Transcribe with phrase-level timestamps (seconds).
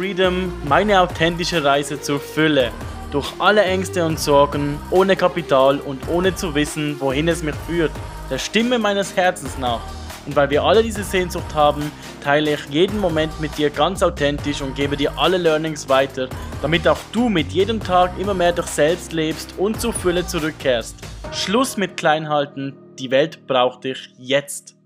[0.00, 2.70] Freedom meine authentische Reise zur Fülle.
[3.10, 7.90] Durch alle Ängste und Sorgen, ohne Kapital und ohne zu wissen, wohin es mich führt.
[8.30, 9.82] Der Stimme meines Herzens nach.
[10.24, 11.92] Und weil wir alle diese Sehnsucht haben,
[12.24, 16.30] teile ich jeden Moment mit dir ganz authentisch und gebe dir alle Learnings weiter,
[16.62, 20.96] damit auch du mit jedem Tag immer mehr dich selbst lebst und zur Fülle zurückkehrst.
[21.30, 24.79] Schluss mit Kleinhalten, die Welt braucht dich jetzt.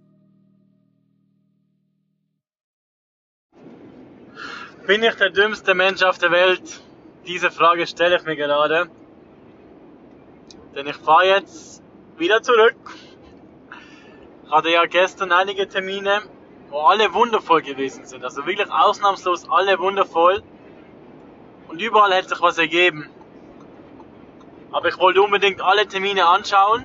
[4.86, 6.82] Bin ich der dümmste Mensch auf der Welt?
[7.26, 8.90] Diese Frage stelle ich mir gerade.
[10.74, 11.82] Denn ich fahre jetzt
[12.18, 12.76] wieder zurück.
[14.44, 16.20] Ich hatte ja gestern einige Termine,
[16.68, 18.24] wo alle wundervoll gewesen sind.
[18.24, 20.42] Also wirklich ausnahmslos alle wundervoll.
[21.68, 23.08] Und überall hätte sich was ergeben.
[24.70, 26.84] Aber ich wollte unbedingt alle Termine anschauen.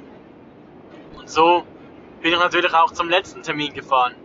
[1.17, 1.65] Und so
[2.21, 4.15] bin ich natürlich auch zum letzten Termin gefahren.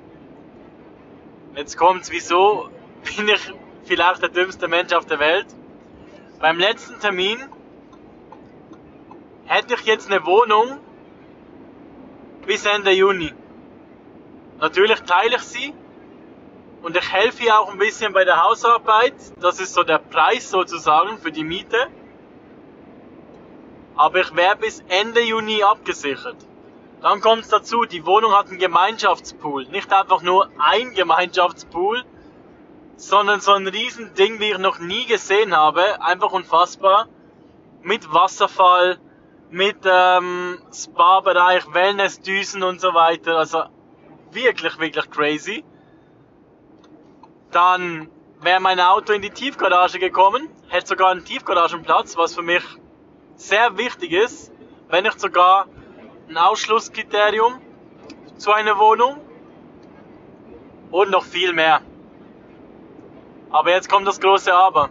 [1.56, 2.70] Jetzt kommt's, wieso
[3.16, 3.52] bin ich
[3.84, 5.46] vielleicht der dümmste Mensch auf der Welt.
[6.40, 7.38] Beim letzten Termin
[9.46, 10.78] hätte ich jetzt eine Wohnung
[12.46, 13.32] bis Ende Juni.
[14.60, 15.74] Natürlich teile ich sie
[16.82, 19.14] und ich helfe ihr auch ein bisschen bei der Hausarbeit.
[19.40, 21.88] Das ist so der Preis sozusagen für die Miete.
[23.96, 26.36] Aber ich wäre bis Ende Juni abgesichert.
[27.00, 29.66] Dann kommt es dazu, die Wohnung hat einen Gemeinschaftspool.
[29.66, 32.02] Nicht einfach nur ein Gemeinschaftspool,
[32.96, 36.02] sondern so ein riesen Ding, wie ich noch nie gesehen habe.
[36.02, 37.08] Einfach unfassbar.
[37.82, 38.98] Mit Wasserfall,
[39.50, 43.36] mit ähm, Spa-Bereich, Wellness-Düsen und so weiter.
[43.36, 43.64] Also
[44.30, 45.64] wirklich, wirklich crazy.
[47.50, 52.62] Dann wäre mein Auto in die Tiefgarage gekommen, hätte sogar einen Tiefgaragenplatz, was für mich
[53.36, 54.52] sehr wichtig ist,
[54.88, 55.66] wenn nicht sogar
[56.28, 57.60] ein Ausschlusskriterium
[58.36, 59.20] zu einer Wohnung
[60.90, 61.80] und noch viel mehr.
[63.54, 64.90] Aber jetzt kommt das große Aber.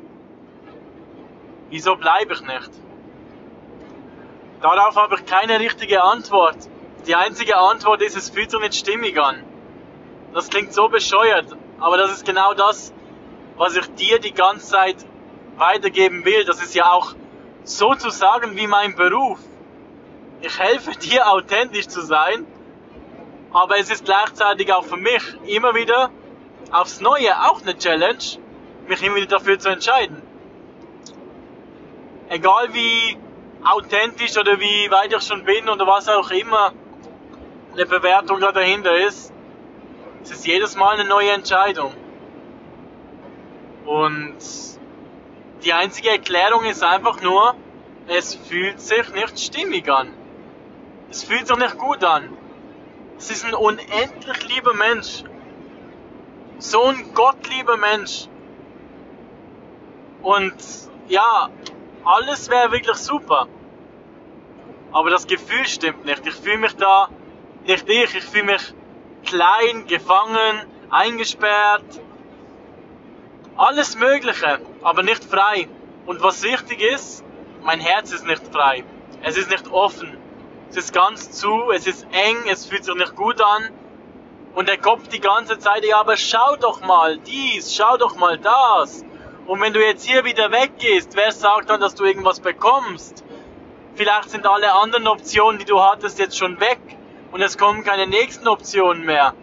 [1.69, 2.72] Wieso bleibe ich nicht?
[4.62, 6.56] Darauf habe ich keine richtige Antwort.
[7.06, 9.44] Die einzige Antwort ist, es fühlt sich nicht stimmig an.
[10.34, 11.47] Das klingt so bescheuert,
[11.78, 12.94] aber das ist genau das,
[13.57, 14.96] was ich dir die ganze Zeit
[15.57, 16.46] weitergeben will.
[16.46, 17.16] Das ist ja auch
[17.66, 19.40] sozusagen wie mein Beruf.
[20.40, 22.47] Ich helfe dir authentisch zu sein,
[23.52, 26.12] aber es ist gleichzeitig auch für mich immer wieder
[26.72, 28.23] aufs Neue auch eine Challenge,
[28.88, 30.21] mich immer wieder dafür zu entscheiden.
[32.29, 33.17] Egal wie
[33.63, 36.73] authentisch oder wie weit ich schon bin oder was auch immer
[37.73, 39.33] eine Bewertung da dahinter ist,
[40.23, 41.93] es ist jedes Mal eine neue Entscheidung.
[43.85, 44.38] Und
[45.63, 47.55] die einzige Erklärung ist einfach nur,
[48.07, 50.13] es fühlt sich nicht stimmig an.
[51.09, 52.29] Es fühlt sich nicht gut an.
[53.17, 55.23] Es ist ein unendlich lieber Mensch.
[56.57, 58.27] So ein gottlieber Mensch.
[60.23, 60.56] Und
[61.09, 61.50] ja,
[62.06, 63.47] alles wäre wirklich super.
[64.91, 66.25] Aber das Gefühl stimmt nicht.
[66.25, 67.09] Ich fühle mich da,
[67.66, 68.73] nicht ich, ich fühle mich
[69.25, 72.01] klein, gefangen, eingesperrt.
[73.57, 75.67] Alles Mögliche, aber nicht frei.
[76.06, 77.23] Und was wichtig ist,
[77.61, 78.84] mein Herz ist nicht frei.
[79.22, 80.17] Es ist nicht offen.
[80.69, 83.69] Es ist ganz zu, es ist eng, es fühlt sich nicht gut an.
[84.55, 88.38] Und der Kopf die ganze Zeit, ja, aber schau doch mal dies, schau doch mal
[88.38, 89.03] das.
[89.45, 93.23] Und wenn du jetzt hier wieder weggehst, wer sagt dann, dass du irgendwas bekommst?
[93.95, 96.79] Vielleicht sind alle anderen Optionen, die du hattest, jetzt schon weg
[97.31, 99.33] und es kommen keine nächsten Optionen mehr.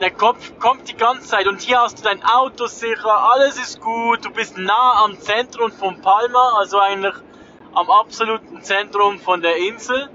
[0.00, 3.80] Der Kopf kommt die ganze Zeit und hier hast du dein Auto sicher, alles ist
[3.80, 7.14] gut, du bist nah am Zentrum von Palma, also eigentlich
[7.72, 10.08] am absoluten Zentrum von der Insel.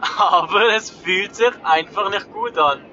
[0.18, 2.89] Aber es fühlt sich einfach nicht gut an.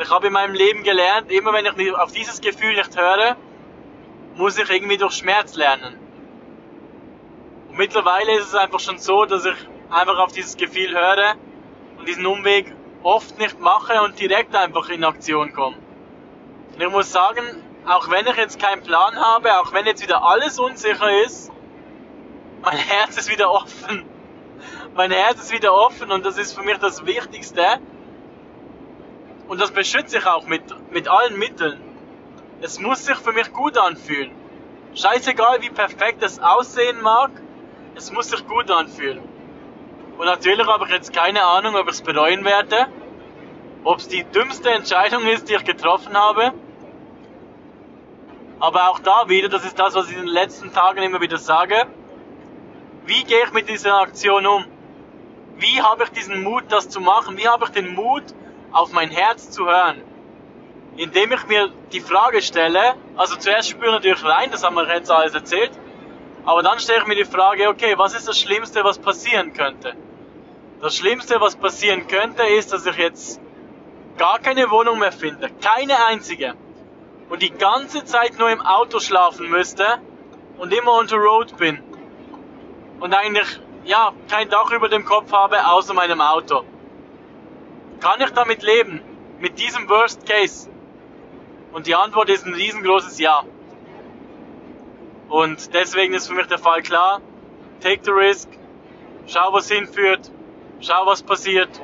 [0.00, 3.36] Und ich habe in meinem Leben gelernt, immer wenn ich auf dieses Gefühl nicht höre,
[4.34, 5.98] muss ich irgendwie durch Schmerz lernen.
[7.68, 11.34] Und mittlerweile ist es einfach schon so, dass ich einfach auf dieses Gefühl höre
[11.98, 15.76] und diesen Umweg oft nicht mache und direkt einfach in Aktion komme.
[16.72, 20.24] Und ich muss sagen, auch wenn ich jetzt keinen Plan habe, auch wenn jetzt wieder
[20.24, 21.52] alles unsicher ist,
[22.62, 24.06] mein Herz ist wieder offen.
[24.94, 27.80] Mein Herz ist wieder offen und das ist für mich das Wichtigste,
[29.50, 30.62] und das beschütze ich auch mit,
[30.92, 31.80] mit allen Mitteln.
[32.60, 34.30] Es muss sich für mich gut anfühlen.
[34.94, 37.32] Scheißegal, wie perfekt es aussehen mag,
[37.96, 39.20] es muss sich gut anfühlen.
[40.18, 42.86] Und natürlich habe ich jetzt keine Ahnung, ob ich es bereuen werde,
[43.82, 46.52] ob es die dümmste Entscheidung ist, die ich getroffen habe.
[48.60, 51.38] Aber auch da wieder, das ist das, was ich in den letzten Tagen immer wieder
[51.38, 51.88] sage.
[53.04, 54.64] Wie gehe ich mit dieser Aktion um?
[55.56, 57.36] Wie habe ich diesen Mut, das zu machen?
[57.36, 58.22] Wie habe ich den Mut,
[58.72, 60.02] auf mein Herz zu hören.
[60.96, 64.86] indem ich mir die Frage stelle, also zuerst spüre ich natürlich rein, das haben wir
[64.92, 65.70] jetzt alles erzählt,
[66.44, 69.94] aber dann stelle ich mir die Frage, okay, was ist das Schlimmste, was passieren könnte?
[70.80, 73.40] Das Schlimmste, was passieren könnte, ist, dass ich jetzt
[74.18, 76.54] gar keine Wohnung mehr finde, keine einzige,
[77.28, 79.86] und die ganze Zeit nur im Auto schlafen müsste
[80.58, 81.82] und immer on the road bin
[82.98, 86.64] und eigentlich ja kein Dach über dem Kopf habe außer meinem Auto.
[88.00, 89.00] Kann ich damit leben?
[89.38, 90.68] Mit diesem Worst Case?
[91.72, 93.44] Und die Antwort ist ein riesengroßes Ja.
[95.28, 97.20] Und deswegen ist für mich der Fall klar.
[97.80, 98.48] Take the risk.
[99.26, 100.30] Schau, was hinführt.
[100.80, 101.80] Schau, was passiert.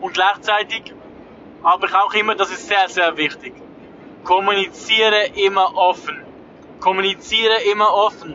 [0.00, 0.92] Und gleichzeitig
[1.84, 3.52] ich auch immer, das ist sehr, sehr wichtig.
[4.24, 6.24] Kommuniziere immer offen.
[6.80, 8.34] Kommuniziere immer offen.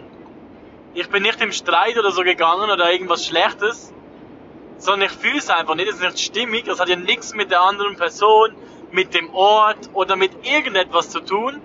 [0.94, 3.94] Ich bin nicht im Streit oder so gegangen oder irgendwas Schlechtes,
[4.81, 5.88] sondern ich fühle es einfach nicht.
[5.88, 6.66] Es ist nicht stimmig.
[6.66, 8.56] Das hat ja nichts mit der anderen Person,
[8.92, 11.62] mit dem Ort oder mit irgendetwas zu tun.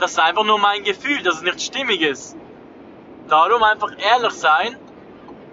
[0.00, 2.36] Das ist einfach nur mein Gefühl, dass es nicht stimmig ist.
[3.28, 4.76] Darum einfach ehrlich sein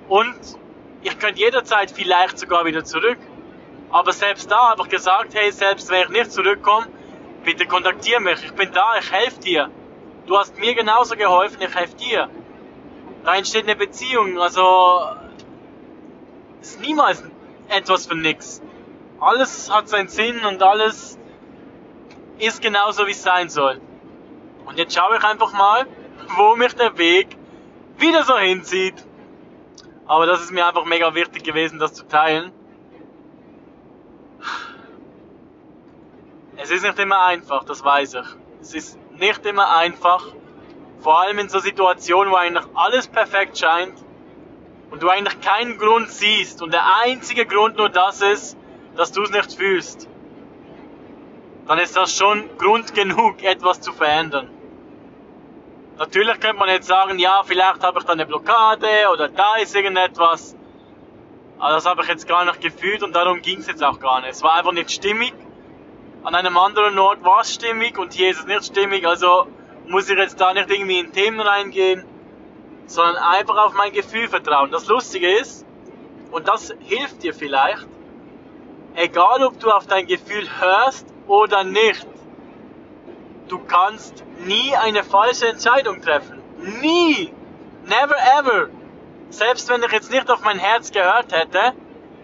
[0.10, 0.36] und
[1.04, 3.20] ich könnte jederzeit vielleicht sogar wieder zurück.
[3.92, 6.88] Aber selbst da ich gesagt, hey, selbst wenn ich nicht zurückkomme,
[7.44, 8.44] bitte kontaktiere mich.
[8.44, 9.70] Ich bin da, ich helfe dir.
[10.26, 12.30] Du hast mir genauso geholfen, ich helfe dir.
[13.24, 15.02] Da entsteht eine Beziehung, also
[16.66, 17.24] ist niemals
[17.70, 18.62] etwas für nix.
[19.20, 21.18] Alles hat seinen Sinn und alles
[22.40, 23.80] ist genauso wie es sein soll.
[24.66, 25.88] Und jetzt schaue ich einfach mal,
[26.38, 27.38] wo mich der Weg
[27.98, 29.06] wieder so hinzieht.
[30.08, 32.52] Aber das ist mir einfach mega wichtig gewesen, das zu teilen.
[36.58, 38.28] Es ist nicht immer einfach, das weiß ich.
[38.62, 40.34] Es ist nicht immer einfach,
[41.00, 43.94] vor allem in so Situationen, wo eigentlich alles perfekt scheint
[44.92, 48.58] und du eigentlich keinen Grund siehst und der einzige Grund nur das ist,
[48.96, 50.08] dass du es nicht fühlst,
[51.68, 54.50] dann ist das schon Grund genug, etwas zu verändern.
[55.98, 59.76] Natürlich könnte man jetzt sagen, ja, vielleicht habe ich da eine Blockade oder da ist
[59.76, 60.56] irgendetwas.
[61.58, 64.20] Aber das habe ich jetzt gar nicht gefühlt und darum ging es jetzt auch gar
[64.20, 64.32] nicht.
[64.32, 65.34] Es war einfach nicht stimmig.
[66.24, 69.08] An einem anderen Ort war es stimmig und hier ist es nicht stimmig.
[69.08, 69.48] Also
[69.88, 72.04] muss ich jetzt da nicht irgendwie in Themen reingehen,
[72.88, 74.72] sondern einfach auf mein Gefühl vertrauen.
[74.72, 75.66] Das Lustige ist,
[76.32, 77.88] und das hilft dir vielleicht,
[78.96, 82.08] egal ob du auf dein Gefühl hörst oder nicht,
[83.48, 86.42] du kannst nie eine falsche Entscheidung treffen.
[86.82, 87.34] Nie!
[87.86, 88.70] Never ever!
[89.30, 91.74] Selbst wenn ich jetzt nicht auf mein Herz gehört hätte,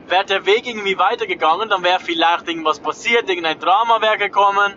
[0.08, 4.76] wäre der Weg irgendwie weitergegangen, dann wäre vielleicht irgendwas passiert, irgendein Drama wäre gekommen,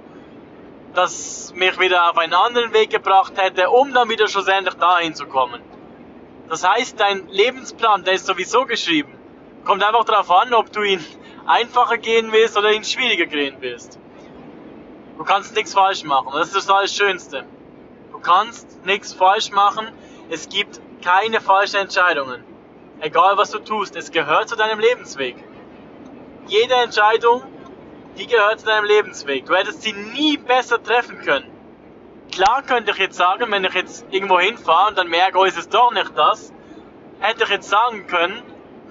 [0.94, 5.26] das mich wieder auf einen anderen Weg gebracht hätte, um dann wieder schlussendlich dahin zu
[5.26, 5.60] kommen.
[6.48, 9.12] Das heißt, dein Lebensplan, der ist sowieso geschrieben.
[9.64, 11.04] Kommt einfach darauf an, ob du ihn
[11.46, 13.98] einfacher gehen willst oder ihn schwieriger gehen willst.
[15.16, 16.30] Du kannst nichts falsch machen.
[16.32, 17.44] Das ist das Allerschönste.
[18.12, 19.88] Du kannst nichts falsch machen.
[20.28, 22.44] Es gibt keine falschen Entscheidungen.
[23.00, 25.36] Egal was du tust, es gehört zu deinem Lebensweg.
[26.46, 27.42] Jede Entscheidung,
[28.18, 29.46] die gehört zu deinem Lebensweg.
[29.46, 31.53] Du hättest sie nie besser treffen können.
[32.32, 35.58] Klar könnte ich jetzt sagen, wenn ich jetzt irgendwo hinfahre und dann merke, oh, ist
[35.58, 36.52] es doch nicht das,
[37.20, 38.42] hätte ich jetzt sagen können,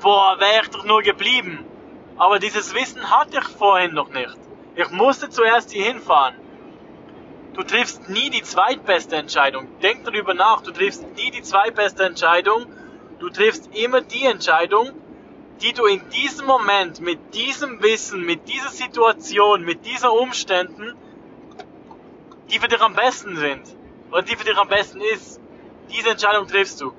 [0.02, 1.66] boah, wäre ich doch nur geblieben.
[2.18, 4.38] Aber dieses Wissen hatte ich vorhin noch nicht.
[4.76, 6.36] Ich musste zuerst hier hinfahren.
[7.54, 9.68] Du triffst nie die zweitbeste Entscheidung.
[9.82, 10.62] Denk darüber nach.
[10.62, 12.66] Du triffst nie die zweitbeste Entscheidung.
[13.20, 14.90] Du triffst immer die Entscheidung,
[15.62, 20.96] die du in diesem Moment, mit diesem Wissen, mit dieser Situation, mit diesen Umständen,
[22.54, 23.76] die für dich am besten sind.
[24.12, 25.42] Oder die für dich am besten ist.
[25.90, 26.94] Diese Entscheidung triffst du.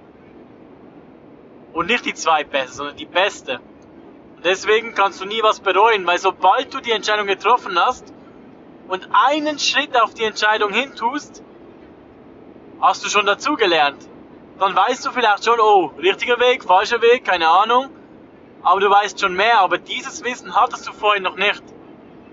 [1.72, 3.60] Und nicht die zweitbeste, sondern die beste.
[4.42, 8.12] Deswegen kannst du nie was bereuen, weil sobald du die Entscheidung getroffen hast
[8.88, 11.42] und einen Schritt auf die Entscheidung hin tust,
[12.80, 14.08] hast du schon dazugelernt.
[14.58, 17.90] Dann weißt du vielleicht schon, oh, richtiger Weg, falscher Weg, keine Ahnung.
[18.62, 21.62] Aber du weißt schon mehr, aber dieses Wissen hattest du vorhin noch nicht.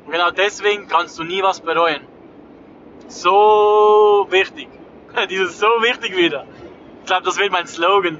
[0.05, 2.10] Und genau deswegen kannst du nie was bereuen.
[3.11, 4.69] So wichtig.
[5.29, 6.45] Dieses so wichtig wieder.
[7.01, 8.19] Ich glaube, das wird mein Slogan.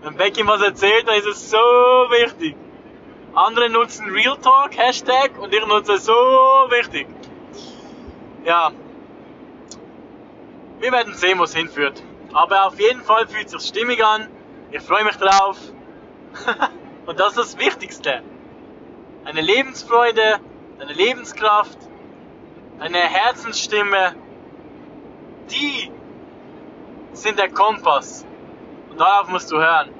[0.00, 2.56] Wenn Becky was erzählt, dann ist es so wichtig.
[3.34, 7.06] Andere nutzen Real Talk, Hashtag, und ich nutze so wichtig.
[8.44, 8.72] Ja.
[10.78, 12.02] Wir werden sehen, wo es hinführt.
[12.32, 14.28] Aber auf jeden Fall fühlt es sich stimmig an.
[14.70, 15.58] Ich freue mich drauf.
[17.06, 18.22] und das ist das Wichtigste.
[19.26, 20.40] Eine Lebensfreude,
[20.78, 21.78] eine Lebenskraft,
[22.78, 24.14] eine Herzensstimme.
[25.50, 25.90] Die
[27.12, 28.24] sind der Kompass.
[28.90, 29.90] Und darauf musst du hören.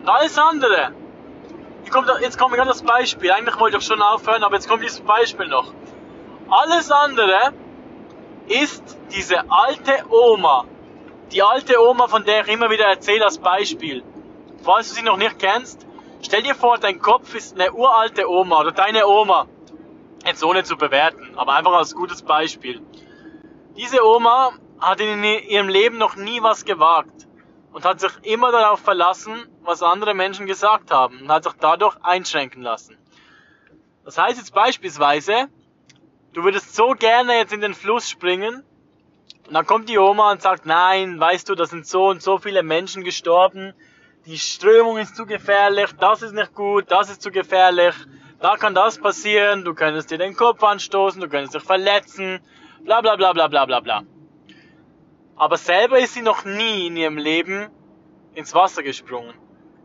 [0.00, 0.92] Und alles andere,
[1.90, 3.30] Kommt, jetzt kommt gerade das Beispiel.
[3.30, 5.72] Eigentlich wollte ich schon aufhören, aber jetzt kommt dieses Beispiel noch.
[6.48, 7.52] Alles andere
[8.48, 10.64] ist diese alte Oma.
[11.32, 14.02] Die alte Oma, von der ich immer wieder erzähle als Beispiel.
[14.62, 15.86] Falls du sie noch nicht kennst,
[16.22, 19.46] stell dir vor, dein Kopf ist eine uralte Oma oder deine Oma.
[20.26, 22.82] Jetzt ohne zu bewerten, aber einfach als gutes Beispiel.
[23.76, 27.28] Diese Oma hat in ihrem Leben noch nie was gewagt
[27.72, 31.96] und hat sich immer darauf verlassen, was andere Menschen gesagt haben und hat sich dadurch
[32.02, 32.98] einschränken lassen.
[34.04, 35.46] Das heißt jetzt beispielsweise,
[36.32, 38.64] du würdest so gerne jetzt in den Fluss springen
[39.46, 42.38] und dann kommt die Oma und sagt, nein, weißt du, da sind so und so
[42.38, 43.74] viele Menschen gestorben,
[44.24, 47.94] die Strömung ist zu gefährlich, das ist nicht gut, das ist zu gefährlich,
[48.46, 52.38] da kann das passieren, du könntest dir den Kopf anstoßen, du könntest dich verletzen,
[52.84, 54.02] bla bla bla bla bla bla bla.
[55.34, 57.66] Aber selber ist sie noch nie in ihrem Leben
[58.34, 59.34] ins Wasser gesprungen.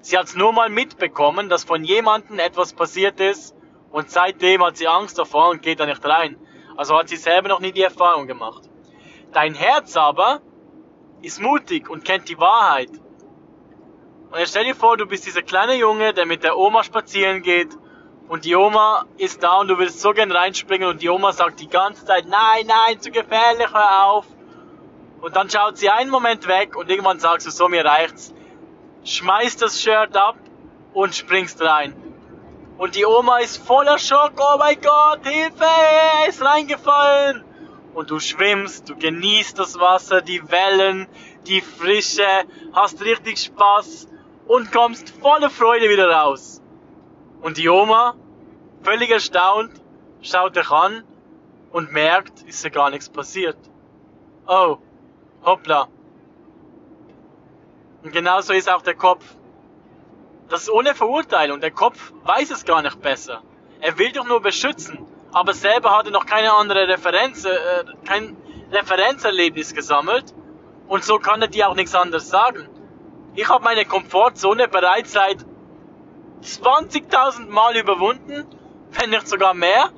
[0.01, 3.55] Sie hat es nur mal mitbekommen, dass von jemandem etwas passiert ist
[3.89, 6.37] und seitdem hat sie Angst davor und geht da nicht rein.
[6.77, 8.69] Also hat sie selber noch nie die Erfahrung gemacht.
[9.33, 10.39] Dein Herz aber
[11.23, 12.91] ist mutig und kennt die Wahrheit.
[14.29, 17.41] Und jetzt stell dir vor, du bist dieser kleine Junge, der mit der Oma spazieren
[17.41, 17.75] geht
[18.31, 21.59] und die Oma ist da und du willst so gern reinspringen und die Oma sagt
[21.59, 24.25] die ganze Zeit, nein, nein, zu gefährlich, hör auf.
[25.19, 28.33] Und dann schaut sie einen Moment weg und irgendwann sagst du, so mir reicht's.
[29.03, 30.37] Schmeißt das Shirt ab
[30.93, 31.93] und springst rein.
[32.77, 37.43] Und die Oma ist voller Schock, oh mein Gott, Hilfe, er ist reingefallen.
[37.93, 41.05] Und du schwimmst, du genießt das Wasser, die Wellen,
[41.47, 44.07] die Frische, hast richtig Spaß
[44.47, 46.60] und kommst voller Freude wieder raus.
[47.41, 48.15] Und die Oma,
[48.83, 49.71] völlig erstaunt,
[50.21, 51.03] schaut dich an
[51.71, 53.57] und merkt, ist ja gar nichts passiert.
[54.47, 54.77] Oh,
[55.43, 55.87] hoppla.
[58.03, 59.25] Und genauso ist auch der Kopf.
[60.49, 61.61] Das ist ohne Verurteilung.
[61.61, 63.41] Der Kopf weiß es gar nicht besser.
[63.79, 65.07] Er will doch nur beschützen.
[65.31, 68.35] Aber selber hat er noch keine andere Referenz, äh, kein
[68.71, 70.33] Referenzerlebnis gesammelt.
[70.87, 72.67] Und so kann er dir auch nichts anderes sagen.
[73.33, 75.45] Ich habe meine Komfortzone bereits seit
[76.41, 78.45] 20.000 Mal überwunden,
[78.91, 79.89] wenn nicht sogar mehr.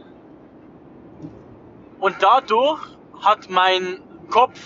[2.00, 2.82] Und dadurch
[3.22, 4.60] hat mein Kopf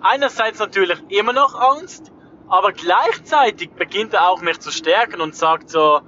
[0.00, 2.12] einerseits natürlich immer noch Angst,
[2.48, 6.02] aber gleichzeitig beginnt er auch mich zu stärken und sagt so,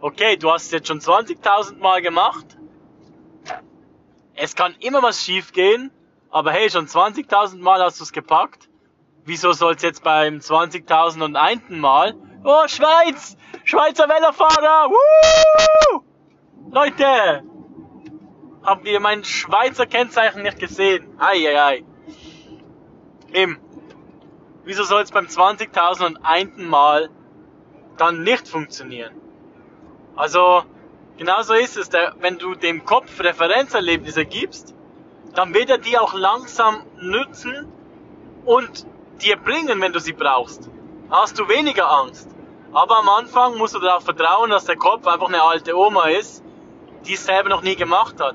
[0.00, 2.56] okay, du hast es jetzt schon 20.000 Mal gemacht.
[4.34, 5.90] Es kann immer was schief gehen,
[6.30, 8.68] aber hey, schon 20.000 Mal hast du es gepackt.
[9.24, 11.76] Wieso soll es jetzt beim 20.001.
[11.76, 12.14] Mal?
[12.46, 13.38] Oh, Schweiz!
[13.64, 14.90] Schweizer Velofahrer!
[14.90, 16.04] Woo!
[16.70, 17.42] Leute!
[18.62, 21.18] Habt ihr mein Schweizer Kennzeichen nicht gesehen?
[21.18, 21.84] Eieiei.
[23.32, 23.58] Eben.
[24.64, 26.60] Wieso soll es beim 20.001.
[26.66, 27.08] Mal
[27.96, 29.14] dann nicht funktionieren?
[30.14, 30.64] Also,
[31.16, 31.88] genauso ist es.
[31.88, 34.74] Der, wenn du dem Kopf Referenzerlebnisse gibst,
[35.34, 37.72] dann wird er die auch langsam nützen
[38.44, 38.86] und
[39.22, 40.70] dir bringen, wenn du sie brauchst.
[41.08, 42.33] Hast du weniger Angst.
[42.74, 46.42] Aber am Anfang musst du darauf vertrauen, dass der Kopf einfach eine alte Oma ist,
[47.06, 48.34] die es selber noch nie gemacht hat.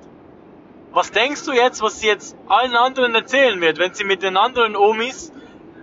[0.91, 4.37] Was denkst du jetzt, was sie jetzt allen anderen erzählen wird, wenn sie mit den
[4.37, 5.33] anderen Omis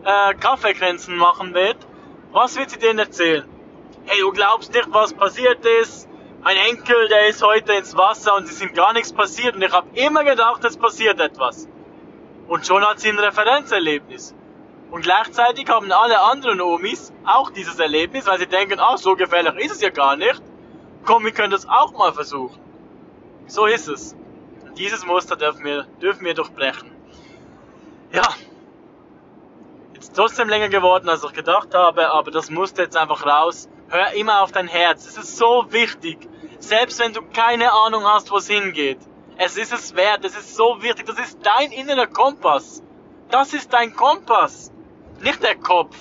[0.04, 1.76] äh, Kaffeekränzen machen wird?
[2.32, 3.46] Was wird sie denen erzählen?
[4.06, 6.08] Hey, du glaubst nicht, was passiert ist?
[6.42, 9.72] Ein Enkel, der ist heute ins Wasser und es ist gar nichts passiert und ich
[9.72, 11.68] habe immer gedacht, es passiert etwas.
[12.48, 14.34] Und schon hat sie ein Referenzerlebnis.
[14.90, 19.64] Und gleichzeitig haben alle anderen Omis auch dieses Erlebnis, weil sie denken, ach, so gefährlich
[19.64, 20.42] ist es ja gar nicht.
[21.04, 22.60] Komm, wir können das auch mal versuchen.
[23.46, 24.16] So ist es.
[24.64, 26.90] Und dieses Muster dürfen wir, dürfen wir durchbrechen.
[28.12, 28.28] Ja.
[29.94, 33.68] Jetzt trotzdem länger geworden, als ich gedacht habe, aber das musste jetzt einfach raus.
[33.88, 35.06] Hör immer auf dein Herz.
[35.06, 36.18] Es ist so wichtig.
[36.58, 38.98] Selbst wenn du keine Ahnung hast, wo es hingeht.
[39.38, 40.24] Es ist es wert.
[40.24, 41.06] Es ist so wichtig.
[41.06, 42.82] Das ist dein innerer Kompass.
[43.30, 44.72] Das ist dein Kompass.
[45.20, 45.96] Nicht der Kopf.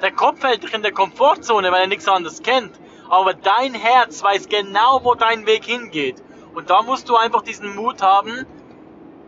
[0.00, 2.72] Der Kopf hält dich in der Komfortzone, weil er nichts anderes kennt.
[3.08, 6.22] Aber dein Herz weiß genau, wo dein Weg hingeht.
[6.54, 8.46] Und da musst du einfach diesen Mut haben,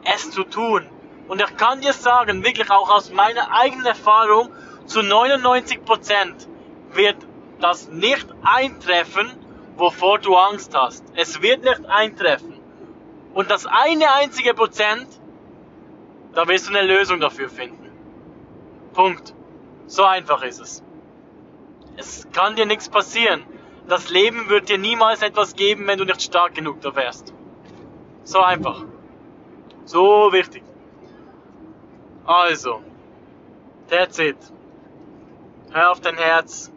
[0.05, 0.87] es zu tun.
[1.29, 4.51] Und ich kann dir sagen, wirklich auch aus meiner eigenen Erfahrung,
[4.87, 6.49] zu 99%
[6.93, 7.17] wird
[7.61, 9.31] das nicht eintreffen,
[9.77, 11.05] wovor du Angst hast.
[11.15, 12.59] Es wird nicht eintreffen.
[13.35, 15.07] Und das eine einzige Prozent,
[16.35, 17.82] da wirst du eine Lösung dafür finden.
[18.93, 19.35] Punkt.
[19.87, 20.83] So einfach ist es.
[21.97, 23.45] Es kann dir nichts passieren.
[23.89, 27.35] Das Leben wird dir niemals etwas geben, wenn du nicht stark genug da wärst.
[28.25, 28.85] So einfach.
[29.85, 30.63] So wichtig.
[32.25, 32.83] Also,
[33.89, 34.37] that's it.
[35.73, 36.73] Hör auf dein Herz.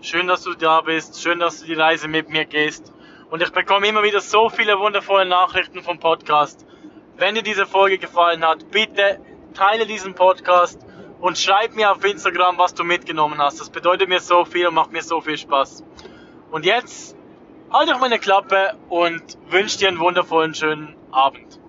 [0.00, 1.20] Schön, dass du da bist.
[1.20, 2.92] Schön, dass du die Reise mit mir gehst.
[3.30, 6.66] Und ich bekomme immer wieder so viele wundervolle Nachrichten vom Podcast
[7.18, 9.20] wenn dir diese Folge gefallen hat, bitte
[9.54, 10.85] teile diesen Podcast
[11.20, 13.60] und schreib mir auf Instagram, was du mitgenommen hast.
[13.60, 15.84] Das bedeutet mir so viel und macht mir so viel Spaß.
[16.50, 17.16] Und jetzt
[17.72, 21.60] halt doch meine Klappe und wünsche dir einen wundervollen schönen Abend.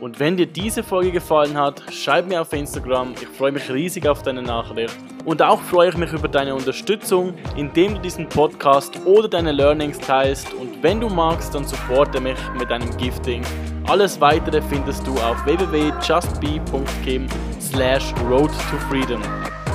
[0.00, 3.12] Und wenn dir diese Folge gefallen hat, schreib mir auf Instagram.
[3.20, 4.96] Ich freue mich riesig auf deine Nachricht.
[5.26, 9.98] Und auch freue ich mich über deine Unterstützung, indem du diesen Podcast oder deine Learnings
[9.98, 10.54] teilst.
[10.54, 13.42] Und wenn du magst, dann supporte mich mit deinem Gifting.
[13.86, 17.26] Alles weitere findest du auf www.justbe.kim
[17.60, 19.22] slash road to freedom.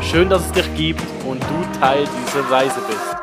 [0.01, 3.14] Schön, dass es dich gibt und du Teil dieser Reise bist.